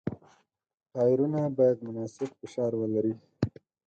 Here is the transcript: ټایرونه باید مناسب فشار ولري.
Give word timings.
ټایرونه 0.93 1.39
باید 1.57 1.77
مناسب 1.87 2.29
فشار 2.39 2.71
ولري. 2.77 3.13